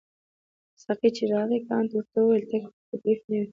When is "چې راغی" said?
1.17-1.59